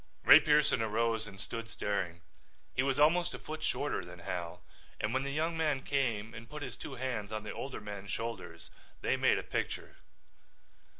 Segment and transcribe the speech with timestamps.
[0.23, 2.21] Ray Pearson arose and stood staring.
[2.73, 4.63] He was almost a foot shorter than Hal,
[4.99, 8.09] and when the younger man came and put his two hands on the older man's
[8.11, 9.97] shoulders they made a picture.